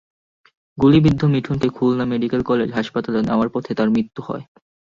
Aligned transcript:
গুলিবিদ্ধ 0.77 1.21
মিঠুনকে 1.25 1.67
Khulna 1.69 2.05
medical 2.11 2.41
college 2.49 2.69
হাসপাতালে 2.77 3.19
নেওয়ার 3.21 3.49
পথে 3.53 3.71
তাঁর 3.77 3.89
মৃত্যু 3.95 4.21
হয়। 4.27 4.43